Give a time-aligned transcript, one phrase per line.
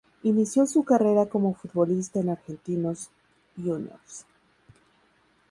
[0.23, 3.11] Inició su carrera como futbolista en Argentinos
[3.55, 4.25] Juniors.